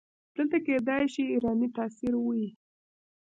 دلته 0.35 0.57
کیدای 0.65 1.03
شي 1.13 1.21
ایرانی 1.31 1.67
تاثیر 1.77 2.13
وي. 2.25 2.45